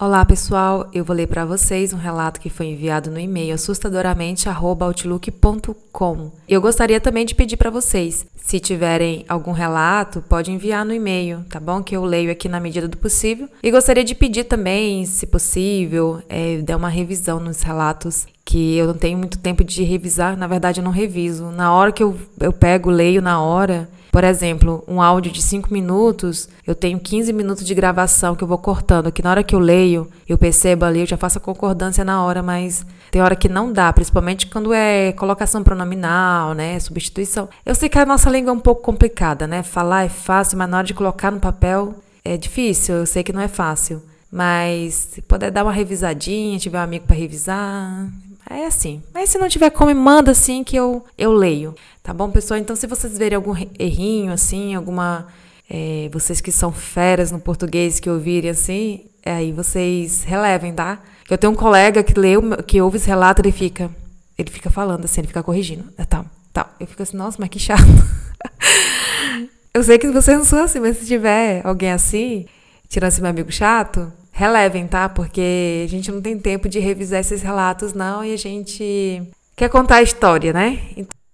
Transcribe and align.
Olá 0.00 0.24
pessoal, 0.24 0.88
eu 0.94 1.04
vou 1.04 1.16
ler 1.16 1.26
para 1.26 1.44
vocês 1.44 1.92
um 1.92 1.96
relato 1.96 2.40
que 2.40 2.48
foi 2.48 2.66
enviado 2.66 3.10
no 3.10 3.18
e-mail 3.18 3.52
assustadoramente@outlook.com. 3.52 6.30
Eu 6.48 6.60
gostaria 6.60 7.00
também 7.00 7.26
de 7.26 7.34
pedir 7.34 7.56
para 7.56 7.68
vocês, 7.68 8.24
se 8.36 8.60
tiverem 8.60 9.24
algum 9.28 9.50
relato, 9.50 10.22
pode 10.22 10.52
enviar 10.52 10.84
no 10.84 10.94
e-mail, 10.94 11.44
tá 11.50 11.58
bom? 11.58 11.82
Que 11.82 11.96
eu 11.96 12.04
leio 12.04 12.30
aqui 12.30 12.48
na 12.48 12.60
medida 12.60 12.86
do 12.86 12.96
possível. 12.96 13.48
E 13.60 13.72
gostaria 13.72 14.04
de 14.04 14.14
pedir 14.14 14.44
também, 14.44 15.04
se 15.04 15.26
possível, 15.26 16.22
é, 16.28 16.58
dar 16.58 16.76
uma 16.76 16.88
revisão 16.88 17.40
nos 17.40 17.62
relatos 17.62 18.24
que 18.48 18.78
eu 18.78 18.86
não 18.86 18.94
tenho 18.94 19.18
muito 19.18 19.38
tempo 19.38 19.62
de 19.62 19.84
revisar. 19.84 20.34
Na 20.34 20.46
verdade, 20.46 20.80
eu 20.80 20.84
não 20.84 20.90
reviso. 20.90 21.50
Na 21.50 21.70
hora 21.70 21.92
que 21.92 22.02
eu, 22.02 22.16
eu 22.40 22.50
pego, 22.50 22.88
leio 22.88 23.20
na 23.20 23.42
hora 23.42 23.86
por 24.10 24.24
exemplo, 24.24 24.82
um 24.88 25.02
áudio 25.02 25.30
de 25.30 25.42
5 25.42 25.72
minutos, 25.72 26.48
eu 26.66 26.74
tenho 26.74 26.98
15 26.98 27.30
minutos 27.30 27.62
de 27.62 27.74
gravação 27.74 28.34
que 28.34 28.42
eu 28.42 28.48
vou 28.48 28.56
cortando, 28.56 29.12
que 29.12 29.22
na 29.22 29.30
hora 29.30 29.42
que 29.42 29.54
eu 29.54 29.58
leio, 29.58 30.08
eu 30.26 30.38
percebo 30.38 30.86
ali, 30.86 31.00
eu 31.00 31.06
já 31.06 31.16
faço 31.16 31.36
a 31.36 31.40
concordância 31.42 32.02
na 32.02 32.24
hora, 32.24 32.42
mas 32.42 32.86
tem 33.10 33.20
hora 33.20 33.36
que 33.36 33.50
não 33.50 33.70
dá, 33.70 33.92
principalmente 33.92 34.46
quando 34.46 34.72
é 34.72 35.12
colocação 35.12 35.62
pronominal, 35.62 36.54
né, 36.54 36.80
substituição. 36.80 37.50
Eu 37.66 37.74
sei 37.74 37.90
que 37.90 37.98
a 37.98 38.06
nossa 38.06 38.30
língua 38.30 38.50
é 38.50 38.54
um 38.54 38.58
pouco 38.58 38.80
complicada, 38.82 39.46
né? 39.46 39.62
Falar 39.62 40.06
é 40.06 40.08
fácil, 40.08 40.56
mas 40.56 40.70
na 40.70 40.78
hora 40.78 40.86
de 40.86 40.94
colocar 40.94 41.30
no 41.30 41.38
papel 41.38 41.94
é 42.24 42.38
difícil, 42.38 42.94
eu 42.96 43.06
sei 43.06 43.22
que 43.22 43.32
não 43.32 43.42
é 43.42 43.48
fácil. 43.48 44.02
Mas 44.32 44.94
se 44.94 45.22
puder 45.22 45.50
dar 45.50 45.64
uma 45.64 45.72
revisadinha, 45.72 46.58
tiver 46.58 46.78
um 46.78 46.82
amigo 46.82 47.06
para 47.06 47.16
revisar, 47.16 48.08
é 48.50 48.66
assim. 48.66 49.02
Mas 49.12 49.30
se 49.30 49.38
não 49.38 49.48
tiver 49.48 49.70
como, 49.70 49.94
manda 49.94 50.30
assim 50.30 50.64
que 50.64 50.76
eu, 50.76 51.04
eu 51.16 51.32
leio. 51.32 51.74
Tá 52.02 52.14
bom, 52.14 52.30
pessoal? 52.30 52.58
Então, 52.58 52.74
se 52.74 52.86
vocês 52.86 53.16
verem 53.18 53.36
algum 53.36 53.54
errinho, 53.78 54.32
assim, 54.32 54.74
alguma. 54.74 55.26
É, 55.70 56.08
vocês 56.10 56.40
que 56.40 56.50
são 56.50 56.72
feras 56.72 57.30
no 57.30 57.38
português 57.38 58.00
que 58.00 58.08
ouvirem 58.08 58.48
assim, 58.48 59.04
é, 59.22 59.32
aí 59.32 59.52
vocês 59.52 60.22
relevem, 60.22 60.72
tá? 60.72 61.02
Eu 61.28 61.36
tenho 61.36 61.52
um 61.52 61.56
colega 61.56 62.02
que 62.02 62.18
leu, 62.18 62.42
que 62.66 62.80
ouve 62.80 62.96
esse 62.96 63.06
relato, 63.06 63.42
ele 63.42 63.52
fica. 63.52 63.90
Ele 64.38 64.50
fica 64.50 64.70
falando 64.70 65.04
assim, 65.04 65.20
ele 65.20 65.28
fica 65.28 65.42
corrigindo. 65.42 65.84
Tal, 66.08 66.24
tal. 66.52 66.70
Eu 66.80 66.86
fico 66.86 67.02
assim, 67.02 67.16
nossa, 67.16 67.36
mas 67.38 67.50
que 67.50 67.58
chato. 67.58 67.82
eu 69.74 69.82
sei 69.82 69.98
que 69.98 70.08
vocês 70.10 70.38
não 70.38 70.44
são 70.44 70.64
assim, 70.64 70.80
mas 70.80 70.96
se 70.96 71.06
tiver 71.06 71.60
alguém 71.66 71.92
assim, 71.92 72.46
tirando 72.88 73.10
esse 73.10 73.20
meu 73.20 73.28
amigo 73.28 73.52
chato, 73.52 74.10
relevem, 74.38 74.86
tá? 74.86 75.08
Porque 75.08 75.82
a 75.84 75.88
gente 75.88 76.12
não 76.12 76.22
tem 76.22 76.38
tempo 76.38 76.68
de 76.68 76.78
revisar 76.78 77.18
esses 77.18 77.42
relatos, 77.42 77.92
não, 77.92 78.24
e 78.24 78.32
a 78.32 78.36
gente 78.36 79.20
quer 79.56 79.68
contar 79.68 79.96
a 79.96 80.02
história, 80.02 80.52
né? 80.52 80.78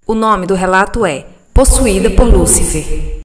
O 0.06 0.14
nome 0.14 0.46
do 0.46 0.54
relato 0.54 1.04
é 1.04 1.26
Possuída 1.52 2.10
por 2.10 2.24
Lúcifer. 2.24 3.20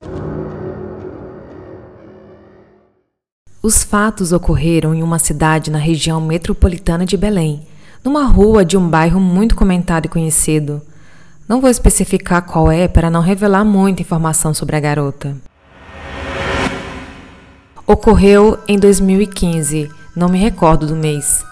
Os 3.64 3.82
fatos 3.82 4.34
ocorreram 4.34 4.94
em 4.94 5.02
uma 5.02 5.18
cidade 5.18 5.72
na 5.72 5.80
região 5.80 6.20
metropolitana 6.20 7.06
de 7.06 7.16
Belém, 7.16 7.66
numa 8.04 8.26
rua 8.26 8.66
de 8.66 8.76
um 8.76 8.86
bairro 8.86 9.20
muito 9.20 9.56
comentado 9.56 10.08
e 10.08 10.10
conhecido. 10.10 10.82
Não 11.48 11.62
vou 11.62 11.70
especificar 11.70 12.42
qual 12.42 12.70
é 12.70 12.86
para 12.86 13.10
não 13.10 13.22
revelar 13.22 13.64
muita 13.64 14.02
informação 14.02 14.54
sobre 14.54 14.76
a 14.76 14.80
garota. 14.82 15.38
Ocorreu 17.92 18.60
em 18.68 18.78
2015, 18.78 19.90
não 20.16 20.30
me 20.30 20.38
recordo 20.38 20.86
do 20.86 20.96
mês. 20.96 21.44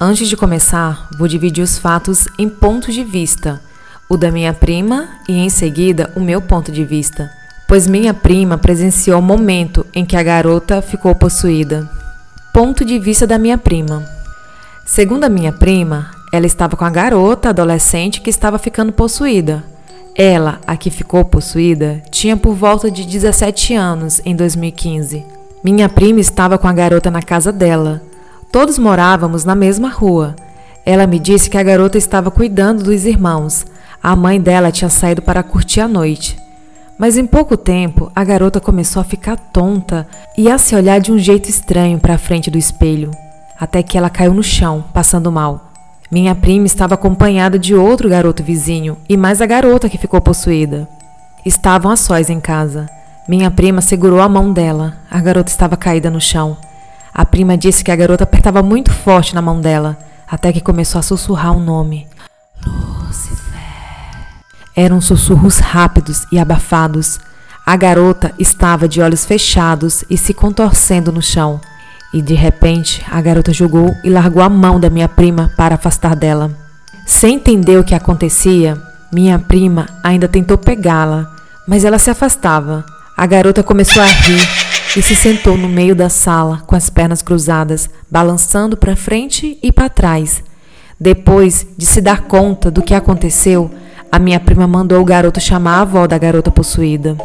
Antes 0.00 0.28
de 0.28 0.36
começar, 0.36 1.08
vou 1.18 1.26
dividir 1.26 1.64
os 1.64 1.76
fatos 1.76 2.28
em 2.38 2.48
pontos 2.48 2.94
de 2.94 3.02
vista, 3.02 3.60
o 4.08 4.16
da 4.16 4.30
minha 4.30 4.54
prima 4.54 5.08
e 5.28 5.36
em 5.36 5.48
seguida 5.48 6.12
o 6.14 6.20
meu 6.20 6.40
ponto 6.40 6.70
de 6.70 6.84
vista, 6.84 7.28
pois 7.66 7.88
minha 7.88 8.14
prima 8.14 8.56
presenciou 8.56 9.18
o 9.18 9.22
momento 9.22 9.84
em 9.92 10.04
que 10.04 10.16
a 10.16 10.22
garota 10.22 10.80
ficou 10.80 11.12
possuída. 11.12 11.90
Ponto 12.52 12.84
de 12.84 12.96
vista 13.00 13.26
da 13.26 13.36
minha 13.36 13.58
prima. 13.58 14.08
Segundo 14.86 15.24
a 15.24 15.28
minha 15.28 15.50
prima, 15.50 16.08
ela 16.32 16.46
estava 16.46 16.76
com 16.76 16.84
a 16.84 16.90
garota 16.90 17.48
adolescente 17.48 18.20
que 18.20 18.30
estava 18.30 18.60
ficando 18.60 18.92
possuída. 18.92 19.64
Ela, 20.14 20.60
a 20.68 20.76
que 20.76 20.88
ficou 20.88 21.24
possuída, 21.24 22.00
tinha 22.12 22.36
por 22.36 22.54
volta 22.54 22.88
de 22.92 23.04
17 23.04 23.74
anos 23.74 24.20
em 24.24 24.36
2015. 24.36 25.34
Minha 25.64 25.88
prima 25.88 26.20
estava 26.20 26.58
com 26.58 26.68
a 26.68 26.74
garota 26.74 27.10
na 27.10 27.22
casa 27.22 27.50
dela. 27.50 28.02
Todos 28.52 28.78
morávamos 28.78 29.46
na 29.46 29.54
mesma 29.54 29.88
rua. 29.88 30.36
Ela 30.84 31.06
me 31.06 31.18
disse 31.18 31.48
que 31.48 31.56
a 31.56 31.62
garota 31.62 31.96
estava 31.96 32.30
cuidando 32.30 32.84
dos 32.84 33.06
irmãos. 33.06 33.64
A 34.02 34.14
mãe 34.14 34.38
dela 34.38 34.70
tinha 34.70 34.90
saído 34.90 35.22
para 35.22 35.42
curtir 35.42 35.80
a 35.80 35.88
noite. 35.88 36.38
Mas 36.98 37.16
em 37.16 37.24
pouco 37.24 37.56
tempo, 37.56 38.12
a 38.14 38.22
garota 38.22 38.60
começou 38.60 39.00
a 39.00 39.06
ficar 39.06 39.38
tonta 39.38 40.06
e 40.36 40.50
a 40.50 40.58
se 40.58 40.76
olhar 40.76 41.00
de 41.00 41.10
um 41.10 41.18
jeito 41.18 41.48
estranho 41.48 41.98
para 41.98 42.12
a 42.12 42.18
frente 42.18 42.50
do 42.50 42.58
espelho, 42.58 43.10
até 43.58 43.82
que 43.82 43.96
ela 43.96 44.10
caiu 44.10 44.34
no 44.34 44.42
chão, 44.42 44.84
passando 44.92 45.32
mal. 45.32 45.72
Minha 46.10 46.34
prima 46.34 46.66
estava 46.66 46.92
acompanhada 46.92 47.58
de 47.58 47.74
outro 47.74 48.06
garoto 48.06 48.42
vizinho 48.42 48.98
e 49.08 49.16
mais 49.16 49.40
a 49.40 49.46
garota 49.46 49.88
que 49.88 49.96
ficou 49.96 50.20
possuída. 50.20 50.86
Estavam 51.42 51.90
a 51.90 51.96
sós 51.96 52.28
em 52.28 52.38
casa. 52.38 52.86
Minha 53.26 53.50
prima 53.50 53.80
segurou 53.80 54.20
a 54.20 54.28
mão 54.28 54.52
dela. 54.52 54.98
A 55.10 55.18
garota 55.18 55.50
estava 55.50 55.76
caída 55.76 56.10
no 56.10 56.20
chão. 56.20 56.58
A 57.12 57.24
prima 57.24 57.56
disse 57.56 57.82
que 57.82 57.90
a 57.90 57.96
garota 57.96 58.24
apertava 58.24 58.62
muito 58.62 58.92
forte 58.92 59.34
na 59.34 59.40
mão 59.40 59.60
dela, 59.60 59.96
até 60.28 60.52
que 60.52 60.60
começou 60.60 60.98
a 60.98 61.02
sussurrar 61.02 61.52
o 61.52 61.56
um 61.56 61.64
nome. 61.64 62.06
Lúcifer. 62.66 63.60
Eram 64.76 65.00
sussurros 65.00 65.58
rápidos 65.58 66.26
e 66.30 66.38
abafados. 66.38 67.18
A 67.64 67.76
garota 67.76 68.34
estava 68.38 68.86
de 68.86 69.00
olhos 69.00 69.24
fechados 69.24 70.04
e 70.10 70.18
se 70.18 70.34
contorcendo 70.34 71.10
no 71.10 71.22
chão. 71.22 71.60
E 72.12 72.20
de 72.20 72.34
repente, 72.34 73.02
a 73.10 73.22
garota 73.22 73.54
jogou 73.54 73.94
e 74.04 74.10
largou 74.10 74.42
a 74.42 74.50
mão 74.50 74.78
da 74.78 74.90
minha 74.90 75.08
prima 75.08 75.50
para 75.56 75.76
afastar 75.76 76.14
dela. 76.14 76.50
Sem 77.06 77.36
entender 77.36 77.78
o 77.78 77.84
que 77.84 77.94
acontecia, 77.94 78.76
minha 79.10 79.38
prima 79.38 79.86
ainda 80.02 80.28
tentou 80.28 80.58
pegá-la, 80.58 81.34
mas 81.66 81.84
ela 81.84 81.98
se 81.98 82.10
afastava. 82.10 82.84
A 83.16 83.26
garota 83.26 83.62
começou 83.62 84.02
a 84.02 84.06
rir 84.06 84.42
e 84.96 85.02
se 85.02 85.14
sentou 85.14 85.56
no 85.56 85.68
meio 85.68 85.94
da 85.94 86.08
sala 86.08 86.62
com 86.66 86.74
as 86.74 86.90
pernas 86.90 87.22
cruzadas, 87.22 87.88
balançando 88.10 88.76
para 88.76 88.96
frente 88.96 89.56
e 89.62 89.70
para 89.70 89.88
trás. 89.88 90.42
Depois 90.98 91.64
de 91.76 91.86
se 91.86 92.00
dar 92.00 92.22
conta 92.22 92.72
do 92.72 92.82
que 92.82 92.92
aconteceu, 92.92 93.70
a 94.10 94.18
minha 94.18 94.40
prima 94.40 94.66
mandou 94.66 95.00
o 95.00 95.04
garoto 95.04 95.40
chamar 95.40 95.78
a 95.78 95.82
avó 95.82 96.06
da 96.08 96.18
garota 96.18 96.50
possuída. 96.50 97.16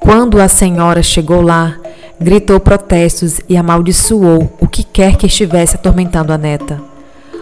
Quando 0.00 0.40
a 0.40 0.48
senhora 0.48 1.02
chegou 1.02 1.40
lá, 1.40 1.76
gritou 2.20 2.58
protestos 2.58 3.40
e 3.48 3.56
amaldiçoou 3.56 4.52
o 4.58 4.66
que 4.66 4.82
quer 4.82 5.16
que 5.16 5.26
estivesse 5.26 5.76
atormentando 5.76 6.32
a 6.32 6.38
neta. 6.38 6.80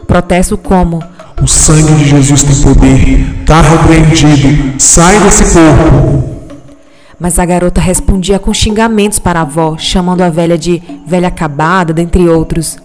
Protesto 0.06 0.58
como: 0.58 1.02
O 1.40 1.46
sangue 1.46 1.94
de 1.94 2.04
Jesus 2.04 2.42
tem 2.42 2.62
poder, 2.62 3.40
está 3.40 3.62
repreendido, 3.62 4.78
sai 4.78 5.18
desse 5.20 5.44
corpo. 5.54 6.37
Mas 7.18 7.38
a 7.38 7.44
garota 7.44 7.80
respondia 7.80 8.38
com 8.38 8.54
xingamentos 8.54 9.18
para 9.18 9.40
a 9.40 9.42
avó, 9.42 9.76
chamando 9.76 10.22
a 10.22 10.30
velha 10.30 10.56
de 10.56 10.82
velha 11.06 11.28
acabada, 11.28 11.92
dentre 11.92 12.28
outros. 12.28 12.78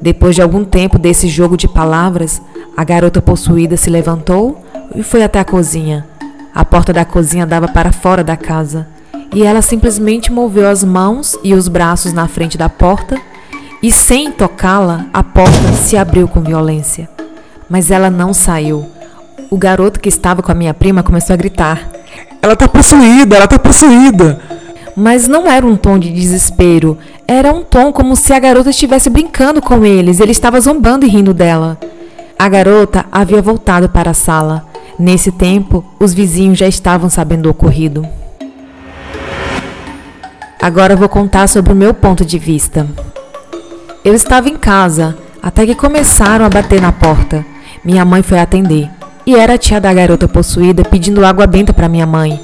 Depois 0.00 0.34
de 0.34 0.42
algum 0.42 0.64
tempo 0.64 0.98
desse 0.98 1.28
jogo 1.28 1.56
de 1.56 1.68
palavras, 1.68 2.42
a 2.76 2.84
garota 2.84 3.22
possuída 3.22 3.76
se 3.76 3.88
levantou 3.88 4.62
e 4.94 5.02
foi 5.02 5.22
até 5.22 5.38
a 5.38 5.44
cozinha. 5.44 6.06
A 6.54 6.64
porta 6.64 6.92
da 6.92 7.04
cozinha 7.04 7.46
dava 7.46 7.68
para 7.68 7.92
fora 7.92 8.22
da 8.22 8.36
casa, 8.36 8.86
e 9.34 9.42
ela 9.42 9.62
simplesmente 9.62 10.30
moveu 10.30 10.68
as 10.68 10.84
mãos 10.84 11.38
e 11.42 11.54
os 11.54 11.66
braços 11.68 12.12
na 12.12 12.28
frente 12.28 12.58
da 12.58 12.68
porta, 12.68 13.18
e 13.82 13.90
sem 13.90 14.30
tocá-la, 14.30 15.06
a 15.12 15.24
porta 15.24 15.72
se 15.72 15.96
abriu 15.96 16.28
com 16.28 16.40
violência. 16.40 17.08
Mas 17.70 17.90
ela 17.90 18.10
não 18.10 18.34
saiu. 18.34 18.86
O 19.50 19.56
garoto 19.56 19.98
que 19.98 20.08
estava 20.08 20.42
com 20.42 20.52
a 20.52 20.54
minha 20.54 20.74
prima 20.74 21.02
começou 21.02 21.32
a 21.32 21.36
gritar: 21.36 21.88
ela 22.42 22.56
tá 22.56 22.66
possuída, 22.66 23.36
ela 23.36 23.46
tá 23.46 23.56
possuída. 23.56 24.40
Mas 24.96 25.28
não 25.28 25.48
era 25.48 25.64
um 25.64 25.76
tom 25.76 25.96
de 25.96 26.12
desespero. 26.12 26.98
Era 27.26 27.52
um 27.52 27.62
tom 27.62 27.92
como 27.92 28.16
se 28.16 28.32
a 28.32 28.38
garota 28.40 28.70
estivesse 28.70 29.08
brincando 29.08 29.62
com 29.62 29.84
eles. 29.84 30.18
Ele 30.18 30.32
estava 30.32 30.60
zombando 30.60 31.06
e 31.06 31.08
rindo 31.08 31.32
dela. 31.32 31.78
A 32.36 32.48
garota 32.48 33.06
havia 33.12 33.40
voltado 33.40 33.88
para 33.88 34.10
a 34.10 34.14
sala. 34.14 34.66
Nesse 34.98 35.30
tempo, 35.30 35.84
os 36.00 36.12
vizinhos 36.12 36.58
já 36.58 36.66
estavam 36.66 37.08
sabendo 37.08 37.44
do 37.44 37.50
ocorrido. 37.50 38.04
Agora 40.60 40.96
vou 40.96 41.08
contar 41.08 41.48
sobre 41.48 41.72
o 41.72 41.76
meu 41.76 41.94
ponto 41.94 42.24
de 42.24 42.38
vista. 42.38 42.88
Eu 44.04 44.14
estava 44.14 44.48
em 44.48 44.56
casa 44.56 45.16
até 45.40 45.64
que 45.64 45.76
começaram 45.76 46.44
a 46.44 46.48
bater 46.48 46.82
na 46.82 46.90
porta. 46.90 47.46
Minha 47.84 48.04
mãe 48.04 48.22
foi 48.22 48.40
atender 48.40 48.90
e 49.26 49.34
era 49.34 49.54
a 49.54 49.58
tia 49.58 49.80
da 49.80 49.92
garota 49.92 50.26
possuída 50.26 50.84
pedindo 50.84 51.24
água 51.24 51.46
benta 51.46 51.72
para 51.72 51.88
minha 51.88 52.06
mãe. 52.06 52.40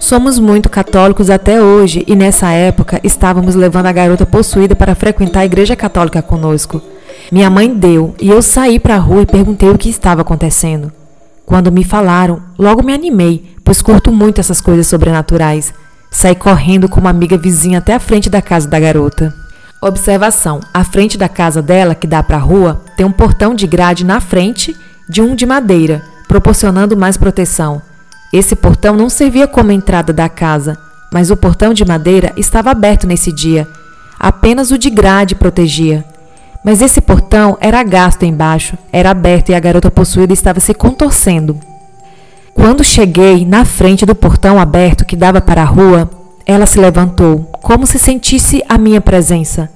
Somos 0.00 0.38
muito 0.38 0.68
católicos 0.68 1.30
até 1.30 1.62
hoje 1.62 2.02
e 2.08 2.16
nessa 2.16 2.50
época 2.50 3.00
estávamos 3.04 3.54
levando 3.54 3.86
a 3.86 3.92
garota 3.92 4.26
possuída 4.26 4.74
para 4.74 4.94
frequentar 4.94 5.40
a 5.40 5.44
igreja 5.44 5.76
católica 5.76 6.20
conosco. 6.20 6.82
Minha 7.30 7.48
mãe 7.48 7.72
deu 7.72 8.14
e 8.20 8.28
eu 8.28 8.42
saí 8.42 8.80
para 8.80 8.96
a 8.96 8.98
rua 8.98 9.22
e 9.22 9.26
perguntei 9.26 9.70
o 9.70 9.78
que 9.78 9.88
estava 9.88 10.22
acontecendo. 10.22 10.92
Quando 11.46 11.70
me 11.70 11.84
falaram, 11.84 12.42
logo 12.58 12.82
me 12.82 12.92
animei, 12.92 13.54
pois 13.64 13.80
curto 13.80 14.10
muito 14.10 14.40
essas 14.40 14.60
coisas 14.60 14.86
sobrenaturais. 14.86 15.72
Saí 16.10 16.34
correndo 16.34 16.88
com 16.88 17.00
uma 17.00 17.10
amiga 17.10 17.38
vizinha 17.38 17.78
até 17.78 17.94
a 17.94 18.00
frente 18.00 18.28
da 18.28 18.42
casa 18.42 18.68
da 18.68 18.80
garota. 18.80 19.32
Observação: 19.80 20.60
a 20.74 20.84
frente 20.84 21.16
da 21.16 21.28
casa 21.28 21.62
dela, 21.62 21.94
que 21.94 22.06
dá 22.06 22.22
para 22.22 22.36
a 22.36 22.40
rua, 22.40 22.82
tem 22.96 23.06
um 23.06 23.12
portão 23.12 23.54
de 23.54 23.66
grade 23.66 24.04
na 24.04 24.20
frente 24.20 24.76
de 25.08 25.20
um 25.20 25.34
de 25.34 25.44
madeira, 25.46 26.02
proporcionando 26.32 26.96
mais 26.96 27.18
proteção. 27.18 27.82
Esse 28.32 28.56
portão 28.56 28.96
não 28.96 29.10
servia 29.10 29.46
como 29.46 29.70
entrada 29.70 30.14
da 30.14 30.30
casa, 30.30 30.78
mas 31.12 31.30
o 31.30 31.36
portão 31.36 31.74
de 31.74 31.84
madeira 31.84 32.32
estava 32.38 32.70
aberto 32.70 33.06
nesse 33.06 33.30
dia. 33.30 33.68
Apenas 34.18 34.70
o 34.70 34.78
de 34.78 34.88
grade 34.88 35.34
protegia. 35.34 36.02
Mas 36.64 36.80
esse 36.80 37.02
portão 37.02 37.58
era 37.60 37.82
gasto 37.82 38.22
embaixo, 38.22 38.78
era 38.90 39.10
aberto 39.10 39.50
e 39.50 39.54
a 39.54 39.60
garota 39.60 39.90
possuída 39.90 40.32
estava 40.32 40.58
se 40.58 40.72
contorcendo. 40.72 41.60
Quando 42.54 42.82
cheguei 42.82 43.44
na 43.44 43.66
frente 43.66 44.06
do 44.06 44.14
portão 44.14 44.58
aberto 44.58 45.04
que 45.04 45.14
dava 45.14 45.38
para 45.38 45.60
a 45.60 45.66
rua, 45.66 46.10
ela 46.46 46.64
se 46.64 46.80
levantou, 46.80 47.40
como 47.60 47.86
se 47.86 47.98
sentisse 47.98 48.64
a 48.66 48.78
minha 48.78 49.02
presença. 49.02 49.68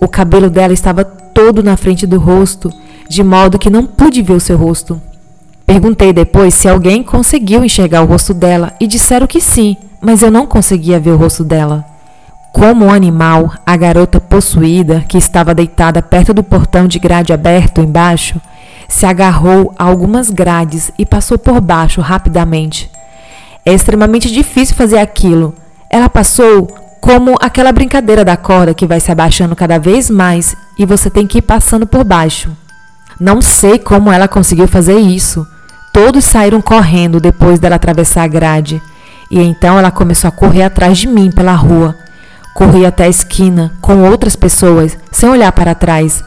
O 0.00 0.06
cabelo 0.06 0.48
dela 0.48 0.72
estava 0.72 1.04
todo 1.04 1.60
na 1.60 1.76
frente 1.76 2.06
do 2.06 2.20
rosto, 2.20 2.72
de 3.08 3.24
modo 3.24 3.58
que 3.58 3.68
não 3.68 3.84
pude 3.84 4.22
ver 4.22 4.34
o 4.34 4.40
seu 4.40 4.56
rosto. 4.56 5.02
Perguntei 5.66 6.12
depois 6.12 6.54
se 6.54 6.68
alguém 6.68 7.02
conseguiu 7.02 7.64
enxergar 7.64 8.02
o 8.02 8.06
rosto 8.06 8.34
dela 8.34 8.74
e 8.78 8.86
disseram 8.86 9.26
que 9.26 9.40
sim, 9.40 9.76
mas 10.00 10.22
eu 10.22 10.30
não 10.30 10.46
conseguia 10.46 11.00
ver 11.00 11.10
o 11.10 11.16
rosto 11.16 11.42
dela. 11.42 11.84
Como 12.52 12.84
um 12.84 12.92
animal, 12.92 13.52
a 13.66 13.76
garota 13.76 14.20
possuída, 14.20 15.04
que 15.08 15.18
estava 15.18 15.54
deitada 15.54 16.00
perto 16.00 16.32
do 16.32 16.42
portão 16.42 16.86
de 16.86 16.98
grade 16.98 17.32
aberto 17.32 17.80
embaixo, 17.80 18.40
se 18.88 19.06
agarrou 19.06 19.74
a 19.78 19.84
algumas 19.84 20.30
grades 20.30 20.92
e 20.98 21.06
passou 21.06 21.38
por 21.38 21.60
baixo 21.60 22.00
rapidamente. 22.00 22.90
É 23.64 23.72
extremamente 23.72 24.30
difícil 24.30 24.76
fazer 24.76 24.98
aquilo, 24.98 25.54
ela 25.90 26.08
passou 26.08 26.66
como 27.00 27.36
aquela 27.40 27.70
brincadeira 27.70 28.24
da 28.24 28.36
corda 28.36 28.74
que 28.74 28.86
vai 28.86 28.98
se 28.98 29.12
abaixando 29.12 29.54
cada 29.54 29.78
vez 29.78 30.08
mais 30.08 30.56
e 30.78 30.84
você 30.84 31.10
tem 31.10 31.26
que 31.26 31.38
ir 31.38 31.42
passando 31.42 31.86
por 31.86 32.02
baixo. 32.02 32.50
Não 33.20 33.40
sei 33.40 33.78
como 33.78 34.10
ela 34.10 34.26
conseguiu 34.26 34.66
fazer 34.66 34.98
isso. 34.98 35.46
Todos 35.94 36.24
saíram 36.24 36.60
correndo 36.60 37.20
depois 37.20 37.60
dela 37.60 37.76
atravessar 37.76 38.24
a 38.24 38.26
grade. 38.26 38.82
E 39.30 39.40
então 39.40 39.78
ela 39.78 39.92
começou 39.92 40.26
a 40.26 40.32
correr 40.32 40.64
atrás 40.64 40.98
de 40.98 41.06
mim 41.06 41.30
pela 41.30 41.54
rua. 41.54 41.94
Corri 42.52 42.84
até 42.84 43.04
a 43.04 43.08
esquina 43.08 43.72
com 43.80 44.02
outras 44.02 44.34
pessoas, 44.34 44.98
sem 45.12 45.28
olhar 45.28 45.52
para 45.52 45.72
trás. 45.72 46.24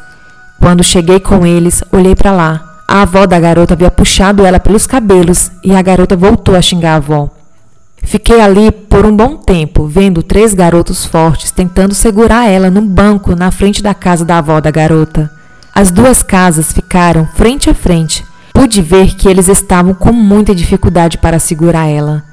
Quando 0.58 0.86
cheguei 0.86 1.20
com 1.20 1.46
eles, 1.46 1.84
olhei 1.92 2.16
para 2.16 2.32
lá. 2.32 2.64
A 2.88 3.02
avó 3.02 3.26
da 3.28 3.38
garota 3.38 3.74
havia 3.74 3.92
puxado 3.92 4.46
ela 4.46 4.58
pelos 4.58 4.88
cabelos 4.88 5.52
e 5.62 5.76
a 5.76 5.82
garota 5.82 6.16
voltou 6.16 6.56
a 6.56 6.62
xingar 6.62 6.94
a 6.94 6.96
avó. 6.96 7.30
Fiquei 8.02 8.40
ali 8.40 8.72
por 8.72 9.06
um 9.06 9.14
bom 9.14 9.36
tempo, 9.36 9.86
vendo 9.86 10.24
três 10.24 10.54
garotos 10.54 11.06
fortes 11.06 11.52
tentando 11.52 11.94
segurar 11.94 12.48
ela 12.48 12.72
num 12.72 12.88
banco 12.88 13.36
na 13.36 13.52
frente 13.52 13.84
da 13.84 13.94
casa 13.94 14.24
da 14.24 14.38
avó 14.38 14.62
da 14.62 14.72
garota. 14.72 15.30
As 15.76 15.92
duas 15.92 16.24
casas 16.24 16.72
ficaram 16.72 17.28
frente 17.36 17.70
a 17.70 17.74
frente. 17.74 18.24
Pude 18.58 18.82
ver 18.82 19.14
que 19.14 19.30
eles 19.30 19.48
estavam 19.48 19.94
com 19.94 20.12
muita 20.12 20.56
dificuldade 20.56 21.20
para 21.20 21.38
segurar 21.38 21.86
ela. 21.86 22.24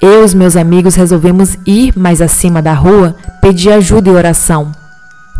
Eu 0.00 0.22
e 0.22 0.24
os 0.24 0.32
meus 0.32 0.56
amigos 0.56 0.94
resolvemos 0.94 1.58
ir 1.66 1.92
mais 1.94 2.22
acima 2.22 2.62
da 2.62 2.72
rua 2.72 3.14
pedir 3.42 3.70
ajuda 3.72 4.08
e 4.08 4.12
oração. 4.14 4.72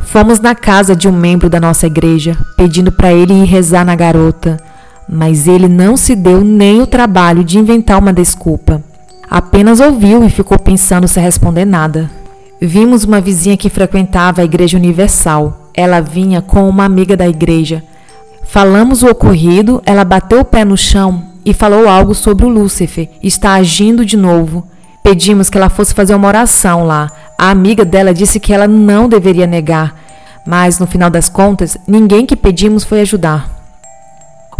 Fomos 0.03 0.39
na 0.39 0.55
casa 0.55 0.95
de 0.95 1.09
um 1.09 1.13
membro 1.13 1.49
da 1.49 1.59
nossa 1.59 1.87
igreja, 1.87 2.37
pedindo 2.59 2.93
para 2.93 3.11
ele 3.11 3.33
ir 3.33 3.47
rezar 3.47 3.87
na 3.87 3.97
garota, 3.97 4.59
mas 5.09 5.49
ele 5.49 5.67
não 5.67 5.97
se 5.97 6.15
deu 6.15 6.45
nem 6.45 6.83
o 6.83 6.87
trabalho 6.87 7.43
de 7.43 7.59
inventar 7.59 7.99
uma 7.99 8.13
desculpa. 8.13 8.83
Apenas 9.31 9.81
ouviu 9.81 10.23
e 10.23 10.29
ficou 10.29 10.59
pensando 10.59 11.09
sem 11.09 11.23
responder 11.23 11.65
nada. 11.65 12.11
Vimos 12.61 13.03
uma 13.03 13.19
vizinha 13.19 13.57
que 13.57 13.71
frequentava 13.71 14.43
a 14.43 14.45
Igreja 14.45 14.77
Universal. 14.77 15.71
Ela 15.73 16.03
vinha 16.03 16.43
com 16.43 16.69
uma 16.69 16.85
amiga 16.85 17.17
da 17.17 17.27
igreja. 17.27 17.83
Falamos 18.51 19.03
o 19.03 19.09
ocorrido, 19.09 19.83
ela 19.85 20.07
bateu 20.07 20.41
o 20.41 20.45
pé 20.45 20.65
no 20.65 20.75
chão 20.75 21.23
e 21.45 21.53
falou 21.53 21.87
algo 21.87 22.15
sobre 22.15 22.47
o 22.47 22.49
Lúcifer. 22.49 23.11
Está 23.23 23.53
agindo 23.53 24.07
de 24.07 24.17
novo. 24.17 24.67
Pedimos 25.03 25.51
que 25.51 25.59
ela 25.59 25.69
fosse 25.69 25.93
fazer 25.93 26.15
uma 26.15 26.29
oração 26.29 26.87
lá. 26.87 27.11
A 27.39 27.51
amiga 27.51 27.85
dela 27.85 28.15
disse 28.15 28.41
que 28.41 28.51
ela 28.51 28.67
não 28.67 29.07
deveria 29.07 29.47
negar, 29.47 29.95
mas 30.47 30.79
no 30.79 30.87
final 30.87 31.11
das 31.11 31.29
contas, 31.29 31.77
ninguém 31.87 32.25
que 32.25 32.35
pedimos 32.35 32.85
foi 32.85 33.03
ajudar. 33.03 33.51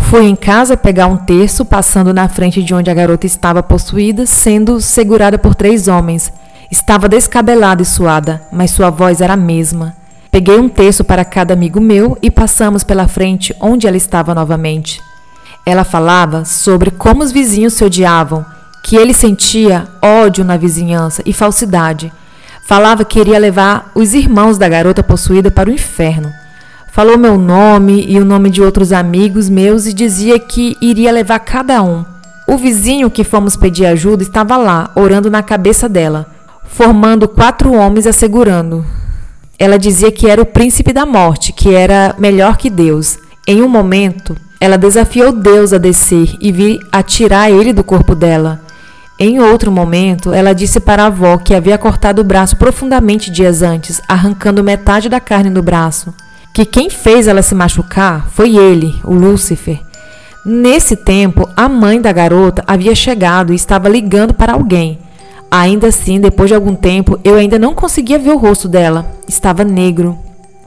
Fui 0.01 0.27
em 0.27 0.37
casa 0.37 0.77
pegar 0.77 1.07
um 1.07 1.17
terço, 1.17 1.65
passando 1.65 2.13
na 2.13 2.29
frente 2.29 2.63
de 2.63 2.75
onde 2.75 2.91
a 2.91 2.95
garota 2.95 3.25
estava 3.25 3.63
possuída, 3.63 4.27
sendo 4.27 4.83
segurada 4.83 5.39
por 5.39 5.55
três 5.55 5.89
homens. 5.89 6.31
Estava 6.71 7.09
descabelada 7.09 7.81
e 7.81 7.87
suada, 7.87 8.43
mas 8.53 8.71
sua 8.71 8.91
voz 8.91 9.23
era 9.23 9.33
a 9.33 9.37
mesma. 9.37 9.98
Peguei 10.31 10.59
um 10.59 10.69
terço 10.69 11.03
para 11.05 11.25
cada 11.25 11.55
amigo 11.55 11.81
meu 11.81 12.17
e 12.23 12.31
passamos 12.31 12.85
pela 12.85 13.09
frente 13.09 13.55
onde 13.61 13.87
ela 13.87 13.97
estava 13.97 14.35
novamente. 14.35 15.01
Ela 15.65 15.85
falava 15.85 16.45
sobre 16.45 16.91
como 16.91 17.23
os 17.23 17.33
vizinhos 17.33 17.75
se 17.75 17.85
odiavam, 17.85 18.45
que 18.85 18.97
ele 18.97 19.15
sentia 19.15 19.89
ódio 20.03 20.45
na 20.45 20.57
vizinhança 20.57 21.23
e 21.25 21.33
falsidade. 21.33 22.13
Falava 22.67 23.05
que 23.05 23.19
iria 23.19 23.39
levar 23.39 23.91
os 23.95 24.13
irmãos 24.13 24.59
da 24.59 24.69
garota 24.69 25.03
possuída 25.03 25.51
para 25.51 25.71
o 25.71 25.73
inferno. 25.73 26.31
Falou 26.93 27.17
meu 27.17 27.39
nome 27.39 28.05
e 28.09 28.19
o 28.19 28.25
nome 28.25 28.51
de 28.51 28.63
outros 28.63 28.93
amigos 28.93 29.49
meus 29.49 29.87
e 29.87 29.93
dizia 29.93 30.39
que 30.39 30.77
iria 30.81 31.13
levar 31.13 31.39
cada 31.39 31.83
um. 31.83 32.05
O 32.47 32.57
vizinho 32.57 33.11
que 33.11 33.25
fomos 33.25 33.57
pedir 33.57 33.87
ajuda 33.87 34.23
estava 34.23 34.57
lá, 34.57 34.91
orando 34.95 35.31
na 35.31 35.43
cabeça 35.43 35.89
dela, 35.89 36.27
formando 36.65 37.29
quatro 37.29 37.73
homens 37.73 38.07
assegurando. 38.07 38.85
Ela 39.59 39.79
dizia 39.79 40.13
que 40.13 40.29
era 40.29 40.41
o 40.41 40.47
príncipe 40.47 40.93
da 40.93 41.05
morte, 41.05 41.53
que 41.53 41.75
era 41.75 42.15
melhor 42.19 42.57
que 42.57 42.71
Deus. 42.71 43.19
Em 43.47 43.63
um 43.63 43.69
momento, 43.69 44.37
ela 44.61 44.79
desafiou 44.79 45.33
Deus 45.33 45.73
a 45.73 45.79
descer 45.79 46.37
e 46.41 46.53
vir 46.53 46.79
atirar 46.93 47.51
ele 47.51 47.73
do 47.73 47.83
corpo 47.83 48.15
dela. 48.15 48.61
Em 49.19 49.41
outro 49.41 49.73
momento, 49.73 50.33
ela 50.33 50.55
disse 50.55 50.79
para 50.79 51.03
a 51.03 51.07
avó 51.07 51.39
que 51.39 51.55
havia 51.55 51.77
cortado 51.77 52.21
o 52.23 52.25
braço 52.25 52.57
profundamente 52.57 53.31
dias 53.31 53.63
antes, 53.63 54.01
arrancando 54.09 54.63
metade 54.63 55.09
da 55.09 55.19
carne 55.19 55.51
do 55.51 55.63
braço 55.63 56.15
que 56.59 56.65
quem 56.65 56.91
fez 56.91 57.29
ela 57.29 57.41
se 57.41 57.55
machucar 57.55 58.27
foi 58.31 58.57
ele, 58.57 58.93
o 59.05 59.15
Lúcifer. 59.15 59.81
Nesse 60.45 60.97
tempo, 60.97 61.49
a 61.57 61.69
mãe 61.69 62.01
da 62.01 62.11
garota 62.11 62.65
havia 62.67 62.97
chegado 62.97 63.53
e 63.53 63.57
estava 63.57 63.89
ligando 63.89 64.35
para 64.35 64.55
alguém. 64.55 64.99
Ainda 65.51 65.89
assim, 65.89 66.21
depois 66.21 66.49
de 66.49 66.55
algum 66.55 66.75
tempo, 66.75 67.19
eu 67.25 67.37
ainda 67.37 67.59
não 67.59 67.75
conseguia 67.75 68.19
ver 68.19 68.31
o 68.31 68.39
rosto 68.39 68.69
dela. 68.69 69.13
Estava 69.27 69.65
negro. 69.65 70.19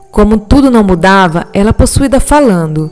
Como 0.10 0.38
tudo 0.38 0.72
não 0.72 0.84
mudava, 0.84 1.48
ela 1.54 1.72
possuída 1.72 2.20
falando. 2.20 2.92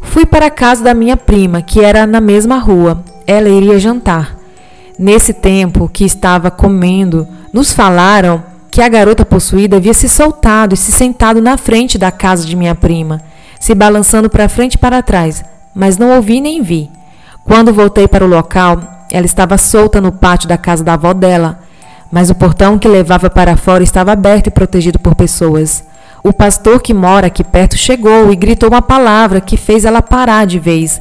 Fui 0.00 0.24
para 0.24 0.46
a 0.46 0.50
casa 0.50 0.82
da 0.82 0.94
minha 0.94 1.16
prima, 1.16 1.60
que 1.60 1.80
era 1.80 2.06
na 2.06 2.20
mesma 2.20 2.58
rua. 2.58 3.04
Ela 3.26 3.48
iria 3.48 3.78
jantar. 3.78 4.36
Nesse 4.98 5.34
tempo 5.34 5.90
que 5.92 6.04
estava 6.04 6.50
comendo, 6.50 7.28
nos 7.52 7.72
falaram 7.72 8.42
que 8.70 8.80
a 8.80 8.88
garota 8.88 9.24
possuída 9.24 9.76
havia 9.76 9.94
se 9.94 10.08
soltado 10.08 10.74
e 10.74 10.76
se 10.76 10.90
sentado 10.90 11.40
na 11.40 11.56
frente 11.56 11.98
da 11.98 12.10
casa 12.10 12.46
de 12.46 12.56
minha 12.56 12.74
prima, 12.74 13.22
se 13.60 13.74
balançando 13.74 14.28
para 14.28 14.48
frente 14.48 14.74
e 14.74 14.78
para 14.78 15.02
trás, 15.02 15.44
mas 15.74 15.98
não 15.98 16.14
ouvi 16.14 16.40
nem 16.40 16.62
vi. 16.62 16.90
Quando 17.44 17.72
voltei 17.72 18.08
para 18.08 18.24
o 18.24 18.28
local, 18.28 18.95
ela 19.10 19.26
estava 19.26 19.58
solta 19.58 20.00
no 20.00 20.12
pátio 20.12 20.48
da 20.48 20.58
casa 20.58 20.82
da 20.82 20.94
avó 20.94 21.12
dela, 21.12 21.60
mas 22.10 22.30
o 22.30 22.34
portão 22.34 22.78
que 22.78 22.88
levava 22.88 23.28
para 23.28 23.56
fora 23.56 23.82
estava 23.82 24.12
aberto 24.12 24.48
e 24.48 24.50
protegido 24.50 24.98
por 24.98 25.14
pessoas. 25.14 25.84
O 26.22 26.32
pastor 26.32 26.80
que 26.80 26.92
mora 26.92 27.28
aqui 27.28 27.44
perto 27.44 27.76
chegou 27.76 28.32
e 28.32 28.36
gritou 28.36 28.68
uma 28.68 28.82
palavra 28.82 29.40
que 29.40 29.56
fez 29.56 29.84
ela 29.84 30.02
parar 30.02 30.46
de 30.46 30.58
vez. 30.58 31.00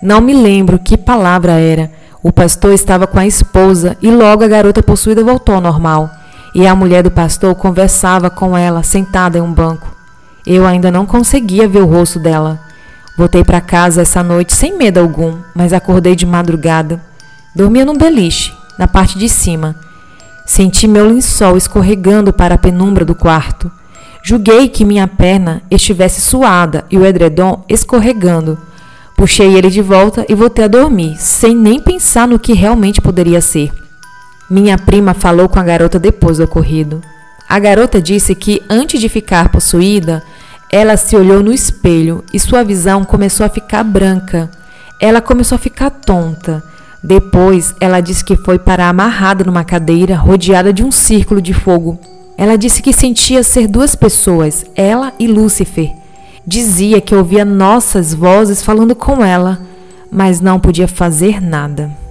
Não 0.00 0.20
me 0.20 0.32
lembro 0.32 0.78
que 0.78 0.96
palavra 0.96 1.52
era. 1.52 1.90
O 2.22 2.32
pastor 2.32 2.72
estava 2.72 3.06
com 3.06 3.18
a 3.18 3.26
esposa 3.26 3.96
e 4.00 4.10
logo 4.10 4.42
a 4.42 4.48
garota 4.48 4.82
possuída 4.82 5.22
voltou 5.22 5.54
ao 5.54 5.60
normal 5.60 6.10
e 6.54 6.66
a 6.66 6.74
mulher 6.74 7.02
do 7.02 7.10
pastor 7.10 7.54
conversava 7.54 8.30
com 8.30 8.56
ela 8.56 8.82
sentada 8.82 9.36
em 9.36 9.40
um 9.40 9.52
banco. 9.52 9.94
Eu 10.46 10.66
ainda 10.66 10.90
não 10.90 11.04
conseguia 11.04 11.66
ver 11.66 11.80
o 11.80 11.86
rosto 11.86 12.18
dela. 12.18 12.60
Voltei 13.16 13.42
para 13.42 13.60
casa 13.60 14.02
essa 14.02 14.22
noite 14.22 14.54
sem 14.54 14.76
medo 14.76 15.00
algum, 15.00 15.38
mas 15.54 15.72
acordei 15.72 16.14
de 16.14 16.24
madrugada. 16.24 17.00
Dormia 17.54 17.84
num 17.84 17.96
beliche, 17.96 18.52
na 18.78 18.88
parte 18.88 19.18
de 19.18 19.28
cima. 19.28 19.76
Senti 20.44 20.88
meu 20.88 21.08
lençol 21.08 21.56
escorregando 21.56 22.32
para 22.32 22.56
a 22.56 22.58
penumbra 22.58 23.04
do 23.04 23.14
quarto. 23.14 23.70
Julguei 24.22 24.68
que 24.68 24.84
minha 24.84 25.06
perna 25.06 25.62
estivesse 25.70 26.20
suada 26.20 26.84
e 26.90 26.98
o 26.98 27.04
edredom 27.06 27.64
escorregando. 27.68 28.58
Puxei 29.16 29.54
ele 29.54 29.70
de 29.70 29.80
volta 29.80 30.26
e 30.28 30.34
voltei 30.34 30.64
a 30.64 30.68
dormir, 30.68 31.16
sem 31.18 31.54
nem 31.54 31.78
pensar 31.78 32.26
no 32.26 32.38
que 32.38 32.52
realmente 32.52 33.00
poderia 33.00 33.40
ser. 33.40 33.70
Minha 34.50 34.76
prima 34.76 35.14
falou 35.14 35.48
com 35.48 35.58
a 35.58 35.62
garota 35.62 35.98
depois 35.98 36.38
do 36.38 36.44
ocorrido. 36.44 37.00
A 37.48 37.58
garota 37.58 38.02
disse 38.02 38.34
que, 38.34 38.62
antes 38.68 39.00
de 39.00 39.08
ficar 39.08 39.48
possuída, 39.48 40.22
ela 40.70 40.96
se 40.96 41.16
olhou 41.16 41.42
no 41.42 41.52
espelho 41.52 42.24
e 42.32 42.40
sua 42.40 42.64
visão 42.64 43.04
começou 43.04 43.46
a 43.46 43.48
ficar 43.48 43.84
branca. 43.84 44.50
Ela 45.00 45.20
começou 45.20 45.54
a 45.56 45.58
ficar 45.58 45.90
tonta. 45.90 46.62
Depois, 47.06 47.74
ela 47.78 48.00
disse 48.00 48.24
que 48.24 48.34
foi 48.34 48.58
parar 48.58 48.88
amarrada 48.88 49.44
numa 49.44 49.62
cadeira 49.62 50.16
rodeada 50.16 50.72
de 50.72 50.82
um 50.82 50.90
círculo 50.90 51.42
de 51.42 51.52
fogo. 51.52 51.98
Ela 52.34 52.56
disse 52.56 52.80
que 52.80 52.94
sentia 52.94 53.42
ser 53.42 53.68
duas 53.68 53.94
pessoas, 53.94 54.64
ela 54.74 55.12
e 55.18 55.26
Lúcifer. 55.26 55.92
Dizia 56.46 57.02
que 57.02 57.14
ouvia 57.14 57.44
nossas 57.44 58.14
vozes 58.14 58.62
falando 58.62 58.94
com 58.94 59.22
ela, 59.22 59.60
mas 60.10 60.40
não 60.40 60.58
podia 60.58 60.88
fazer 60.88 61.42
nada. 61.42 62.03